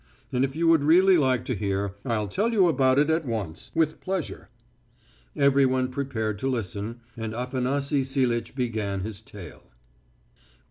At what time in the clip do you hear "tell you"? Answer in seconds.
2.27-2.67